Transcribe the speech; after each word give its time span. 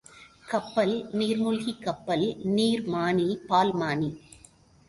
கப்பல், 0.47 0.93
நீர்மூழ்கிக் 1.11 1.81
கப்பல், 1.81 2.25
நீர்மானி, 2.55 3.37
பால்மானி. 3.49 4.09